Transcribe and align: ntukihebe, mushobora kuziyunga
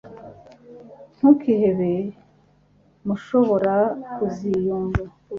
ntukihebe, 1.15 1.93
mushobora 3.05 3.75
kuziyunga 4.15 5.01